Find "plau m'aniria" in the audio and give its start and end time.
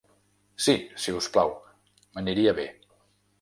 1.35-2.57